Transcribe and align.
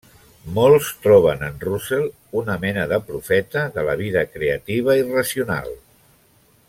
Molts 0.53 0.87
troben 1.01 1.43
en 1.47 1.59
Russell 1.65 2.07
una 2.41 2.55
mena 2.63 2.87
de 2.93 2.99
profeta 3.11 3.67
de 3.77 3.85
la 3.91 3.95
vida 4.01 4.25
creativa 4.39 4.97
i 5.03 5.07
racional. 5.13 5.71